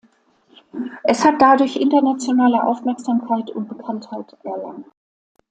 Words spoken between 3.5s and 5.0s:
und Bekanntheit erlangt.